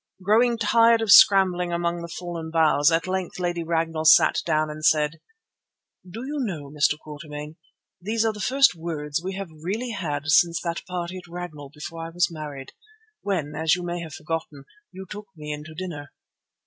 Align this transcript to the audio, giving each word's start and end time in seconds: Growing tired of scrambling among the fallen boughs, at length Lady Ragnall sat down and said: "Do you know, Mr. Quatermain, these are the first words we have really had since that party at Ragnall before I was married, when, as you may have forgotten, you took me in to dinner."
Growing 0.23 0.57
tired 0.57 0.99
of 0.99 1.11
scrambling 1.11 1.71
among 1.71 2.01
the 2.01 2.07
fallen 2.07 2.49
boughs, 2.49 2.91
at 2.91 3.05
length 3.05 3.37
Lady 3.37 3.63
Ragnall 3.63 4.05
sat 4.05 4.41
down 4.47 4.67
and 4.67 4.83
said: 4.83 5.19
"Do 6.03 6.21
you 6.25 6.39
know, 6.39 6.71
Mr. 6.71 6.97
Quatermain, 6.97 7.57
these 8.01 8.25
are 8.25 8.33
the 8.33 8.39
first 8.39 8.73
words 8.73 9.21
we 9.23 9.35
have 9.35 9.49
really 9.51 9.91
had 9.91 10.25
since 10.31 10.59
that 10.63 10.83
party 10.87 11.17
at 11.19 11.27
Ragnall 11.27 11.69
before 11.71 12.03
I 12.03 12.09
was 12.09 12.31
married, 12.31 12.71
when, 13.21 13.53
as 13.55 13.75
you 13.75 13.83
may 13.83 13.99
have 14.01 14.15
forgotten, 14.15 14.65
you 14.91 15.05
took 15.07 15.27
me 15.35 15.51
in 15.53 15.63
to 15.65 15.75
dinner." 15.75 16.11